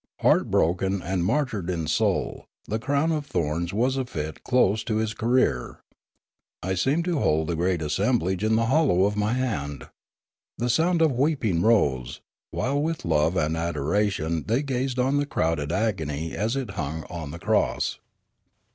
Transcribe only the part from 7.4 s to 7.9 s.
the great